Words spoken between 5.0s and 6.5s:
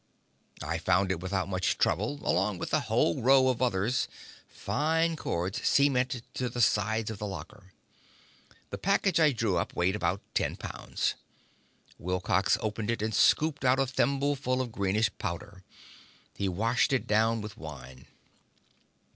cords cemented to